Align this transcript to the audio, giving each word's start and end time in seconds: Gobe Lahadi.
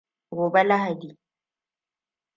Gobe 0.35 0.61
Lahadi. 0.67 1.09